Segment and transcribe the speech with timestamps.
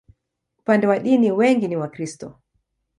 [0.61, 2.39] Upande wa dini, wengi ni Wakristo.